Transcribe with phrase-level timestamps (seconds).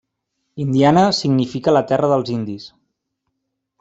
[0.63, 2.67] Indiana significa la terra dels indis.